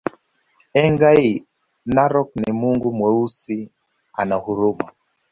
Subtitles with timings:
[0.81, 1.45] Engai
[1.85, 3.71] Narok ni mungu Mweusi
[4.17, 4.91] ana huruma